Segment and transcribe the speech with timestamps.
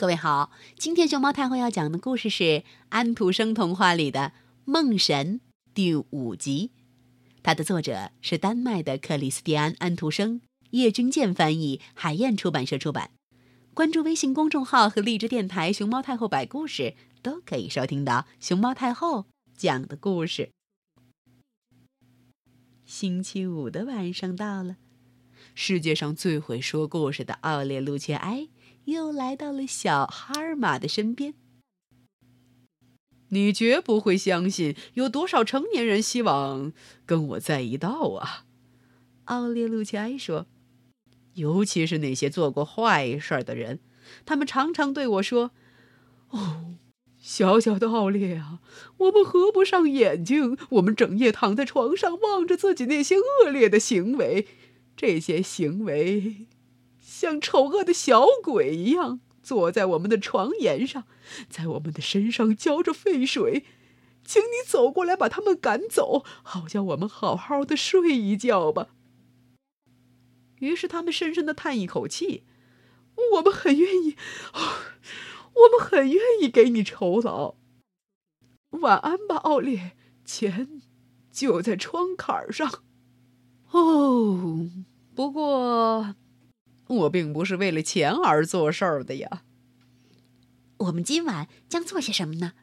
[0.00, 4.20] 各位好，今天熊猫太后要讲的故事是安徒生童话里的
[4.64, 5.40] 《梦神》
[5.74, 6.70] 第五集，
[7.42, 10.40] 它的作者是丹麦的克里斯蒂安·安徒生，
[10.70, 13.10] 叶君健翻译，海燕出版社出版。
[13.74, 20.48] 关注微信公众号和荔枝电台“熊猫太后摆故事”，都可以收听到熊猫太后讲的故事。
[22.86, 24.76] 星期五的晚上到了，
[25.54, 28.48] 世界上最会说故事的奥列路切埃。
[28.84, 31.34] 又来到了小哈尔玛的身边。
[33.28, 36.72] 你绝不会相信，有多少成年人希望
[37.06, 38.44] 跟我在一道啊？
[39.26, 40.46] 奥列路奇埃说
[41.34, 43.78] ：“尤其是那些做过坏事的人，
[44.26, 45.52] 他们常常对我说
[46.30, 46.74] ：‘哦，
[47.20, 48.58] 小小的奥列啊，
[48.96, 54.48] 我们合不上眼睛，我们整夜躺在床上望着自己那些恶劣的行为，
[54.96, 56.48] 这些行为。’”
[57.20, 61.04] 像丑恶的小鬼一样坐在我们的床沿上，
[61.50, 63.66] 在我们的身上浇着沸水，
[64.24, 68.88] 请你走过来把他们赶走，好叫我们好好的睡一觉吧。
[70.60, 72.44] 于是他们深深的叹一口气，
[73.34, 74.16] 我们很愿意，
[74.54, 77.56] 我们很愿意给你酬劳。
[78.70, 80.80] 晚安吧，奥列，钱
[81.30, 82.82] 就在窗槛上。
[83.72, 84.70] 哦，
[85.14, 86.14] 不过。
[86.90, 89.42] 我并不是为了钱而做事儿的呀。
[90.78, 92.54] 我们今晚将做些什么呢？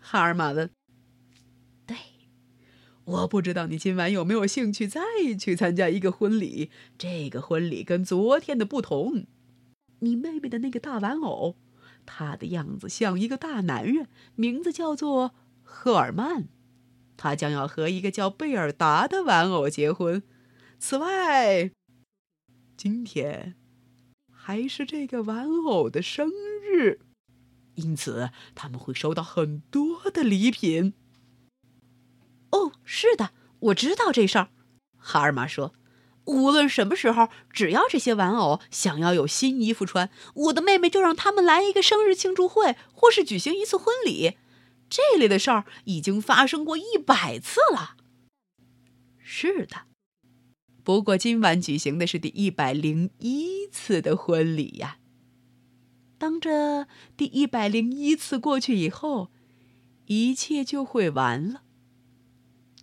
[0.00, 0.70] 哈尔玛问。
[1.86, 1.96] 对，
[3.04, 5.00] 我不知道你今晚有没有兴趣再
[5.38, 6.70] 去参加一个婚礼。
[6.98, 9.26] 这个婚礼跟昨天的不同。
[10.00, 11.56] 你妹妹的那个大玩偶，
[12.04, 16.48] 她的样子像一个大男人，名字叫做赫尔曼。
[17.16, 20.24] 他将要和一个叫贝尔达的玩偶结婚。
[20.80, 21.70] 此外。
[22.82, 23.54] 今天
[24.28, 26.32] 还是这个玩偶的生
[26.64, 26.98] 日，
[27.76, 30.92] 因此他们会收到很多的礼品。
[32.50, 34.48] 哦，是的，我知道这事儿。
[34.98, 35.74] 哈尔玛说
[36.26, 44.36] ：“无论什么时候，只要这些玩偶想要有新衣服穿，我的妹妹就让他们来一个生日庆祝会，或是举行一次婚礼。
[44.90, 47.96] 这类的事儿已经发生过一百次了。”
[49.22, 49.91] 是的。
[50.84, 54.98] 不过今晚举行的是第一百零一次的婚礼呀。
[56.18, 59.30] 当这第一百零一次过去以后，
[60.06, 61.62] 一切就会完了。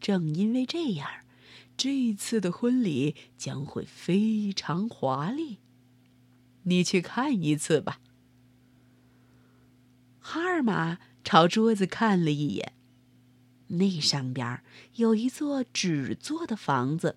[0.00, 1.08] 正因为这样，
[1.76, 5.58] 这次的婚礼将会非常华丽。
[6.62, 8.00] 你去看一次吧。
[10.20, 12.74] 哈尔玛朝桌子看了一眼，
[13.68, 14.62] 那上边
[14.96, 17.16] 有一座纸做的房子。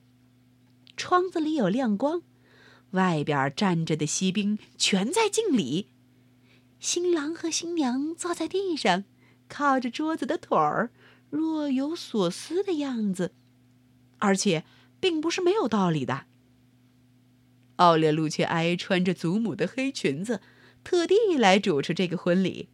[0.98, 2.22] 窗子里有亮光，
[2.92, 5.88] 外边站着的锡兵全在敬礼。
[6.80, 9.04] 新郎和新娘坐在地上，
[9.48, 10.92] 靠着桌子的腿儿，
[11.30, 13.34] 若有所思的样子，
[14.18, 14.64] 而且
[15.00, 16.26] 并不是没有道理的。
[17.76, 20.42] 奥列路却埃穿着祖母的黑裙子，
[20.84, 22.70] 特地来主持这个婚礼。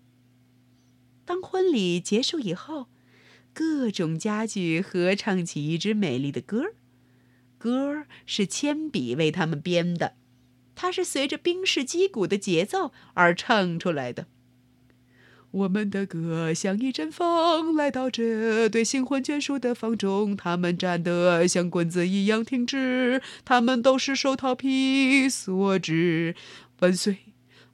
[1.25, 2.87] 当婚礼结束以后，
[3.53, 6.75] 各种家具合唱起一支美丽的歌儿。
[7.57, 10.13] 歌是铅笔为他们编的，
[10.75, 14.27] 它是随着冰室击鼓的节奏而唱出来的。
[15.51, 26.35] 我们的歌像一阵风来到这对新婚眷属的房中，他们站得像棍子一样挺直，他们都是手套皮所制。
[26.79, 27.17] 万岁，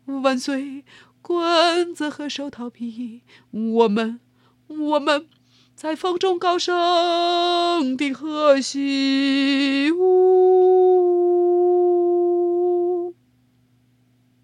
[0.05, 0.85] 万岁，
[1.21, 4.19] 棍子和手套皮，我们，
[4.67, 5.27] 我们。
[5.75, 10.33] 在风中高声的和息，呜。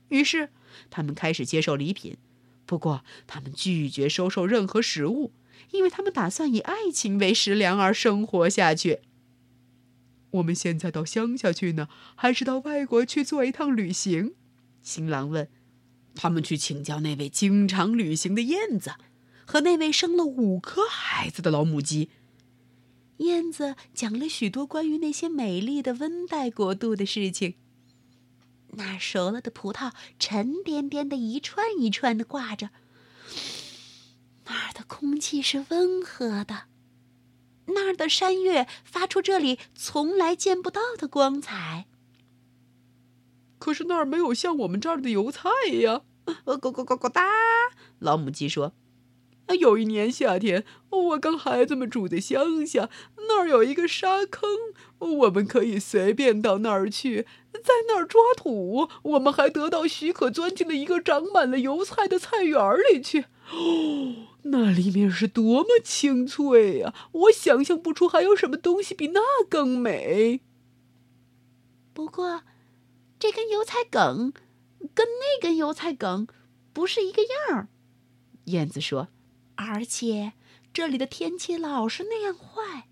[0.09, 0.49] 于是，
[0.89, 2.17] 他们开始接受礼品。
[2.65, 5.31] 不过，他们拒绝收受任何食物，
[5.71, 8.99] 因为他们打算以爱情为食粮而生活下去。
[10.31, 14.33] 我们现在到乡下去呢，还是到外国去做一趟旅行？
[14.81, 15.47] 新郎问。
[16.15, 18.91] 他们去请教那位经常旅行的燕子。
[19.51, 22.11] 和那位生了五颗孩子的老母鸡，
[23.17, 27.55] 燕子讲了许多关于那些美丽的温带国度的事情。
[28.73, 32.69] 那儿熟了的葡萄沉甸甸的一串一串的挂着，
[34.45, 36.65] 那儿的空气是温和的，
[37.65, 41.87] 那儿的山岳发出这里从来见不到的光彩。
[43.57, 45.49] 可是那儿没有像我们这儿的油菜
[45.81, 46.03] 呀！
[46.45, 47.25] 呱呱呱呱呱哒，
[47.97, 48.73] 老母鸡说。
[49.55, 52.89] 有一年夏天，我跟孩子们住在乡下，
[53.27, 54.49] 那儿有一个沙坑，
[54.99, 57.23] 我们可以随便到那儿去，
[57.53, 58.89] 在那儿抓土。
[59.03, 62.59] 我们还得到许可，钻进了一个长满了油菜的菜园
[62.91, 63.25] 里去。
[63.51, 66.93] 哦，那里面是多么清脆呀！
[67.11, 70.41] 我想象不出还有什么东西比那更美。
[71.93, 72.43] 不过，
[73.17, 74.31] 这根油菜梗
[74.93, 76.27] 跟那根油菜梗
[76.71, 77.69] 不是一个样儿。
[78.45, 79.07] 燕子说。
[79.61, 80.31] 而且
[80.71, 82.87] 这里的天气老是那样坏。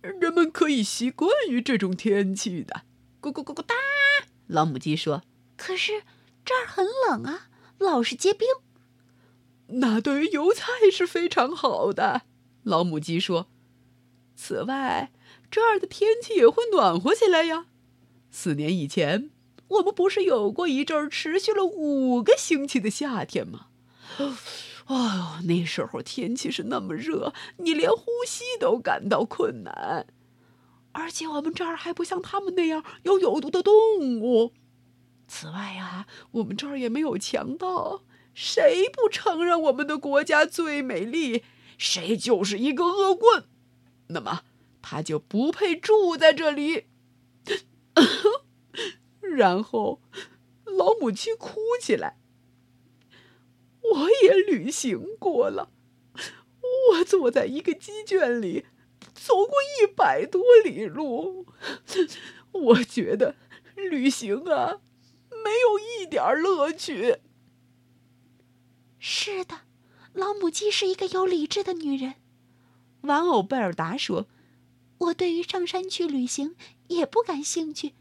[0.00, 2.82] 人们可以习惯于这种天气的。
[3.22, 3.74] 咕咕咕咕哒，
[4.48, 5.22] 老母鸡说
[5.56, 6.02] ：“可是
[6.44, 7.48] 这儿很冷啊，
[7.78, 8.48] 老是结冰。”
[9.80, 12.22] 那对于油菜是非常好的。
[12.64, 13.46] 老母鸡说
[14.34, 15.12] ：“此外，
[15.48, 17.66] 这儿的天气也会暖和起来呀。
[18.32, 19.30] 四年以前，
[19.68, 23.68] 我们不是有过一阵持续了五个星期的夏天吗？”
[24.86, 30.06] 哎呦，那时候天气是那么热，你连呼吸都感到困难。
[30.92, 34.52] 而且我们这儿还不像他们那样有有毒的动物。
[35.28, 38.02] 此外呀，我们这儿也没有强盗。
[38.32, 41.42] 谁不承认我们的国家最美丽，
[41.76, 43.44] 谁就是一个恶棍。
[44.08, 44.42] 那么
[44.82, 46.84] 他就不配住在这里。
[49.20, 50.00] 然后，
[50.64, 52.18] 老母鸡哭起来。
[53.94, 55.70] 我也旅行过了，
[56.90, 58.66] 我坐在一个鸡圈里，
[59.14, 61.46] 走过一百多里路。
[62.52, 63.36] 我觉得
[63.74, 64.80] 旅行啊，
[65.30, 67.18] 没有一点乐趣。
[68.98, 69.60] 是的，
[70.12, 72.14] 老母鸡是一个有理智的女人。
[73.02, 74.26] 玩偶贝尔达说
[74.98, 76.56] ：“我对于上山去旅行
[76.88, 77.94] 也不感兴趣，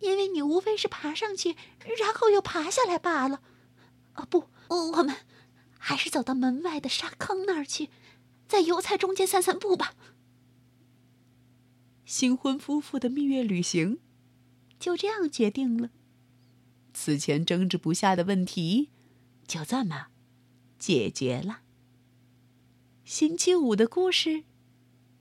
[0.00, 1.54] 因为你无非是爬上去，
[1.98, 3.40] 然后又爬下来罢了。”
[4.16, 5.16] 哦，不，我们。
[5.80, 7.88] 还是走到门外的沙坑那儿去，
[8.46, 9.94] 在油菜中间散散步吧。
[12.04, 14.00] 新婚夫妇的蜜月旅行
[14.78, 15.90] 就这样决定了。
[16.92, 18.90] 此前争执不下的问题
[19.46, 20.08] 就这么
[20.78, 21.60] 解决了。
[23.04, 24.44] 星期五的故事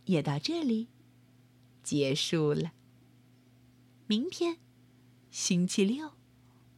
[0.05, 0.89] 也到这里
[1.83, 2.73] 结束了。
[4.07, 4.57] 明天
[5.29, 6.13] 星期六，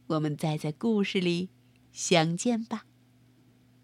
[0.08, 1.48] 我们再在故事里
[1.92, 2.84] 相见吧。